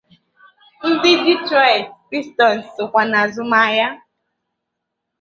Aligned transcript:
Ndị 0.89 1.11
Detroit 1.23 1.85
Pistons 2.09 2.65
sokwa 2.75 3.03
na 3.11 3.17
azụmahịa. 3.25 3.87